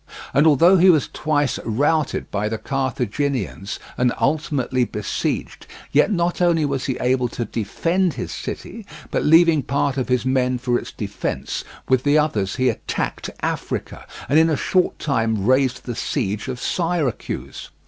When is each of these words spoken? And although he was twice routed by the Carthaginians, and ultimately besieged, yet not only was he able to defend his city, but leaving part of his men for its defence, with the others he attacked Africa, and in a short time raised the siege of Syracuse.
And 0.33 0.47
although 0.47 0.77
he 0.77 0.89
was 0.89 1.11
twice 1.13 1.59
routed 1.63 2.31
by 2.31 2.49
the 2.49 2.57
Carthaginians, 2.57 3.77
and 3.99 4.11
ultimately 4.19 4.83
besieged, 4.83 5.67
yet 5.91 6.11
not 6.11 6.41
only 6.41 6.65
was 6.65 6.85
he 6.87 6.97
able 6.99 7.27
to 7.27 7.45
defend 7.45 8.15
his 8.15 8.31
city, 8.31 8.83
but 9.11 9.23
leaving 9.23 9.61
part 9.61 9.97
of 9.97 10.09
his 10.09 10.25
men 10.25 10.57
for 10.57 10.79
its 10.79 10.91
defence, 10.91 11.63
with 11.87 12.01
the 12.01 12.17
others 12.17 12.55
he 12.55 12.67
attacked 12.67 13.29
Africa, 13.43 14.07
and 14.27 14.39
in 14.39 14.49
a 14.49 14.57
short 14.57 14.97
time 14.97 15.45
raised 15.45 15.85
the 15.85 15.93
siege 15.95 16.47
of 16.47 16.59
Syracuse. 16.59 17.69